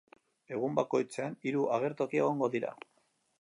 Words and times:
Egun 0.55 0.77
bakoitzean 0.79 1.35
hiru 1.49 1.67
agertoki 1.77 2.23
egongo 2.23 2.51
dira. 2.57 2.73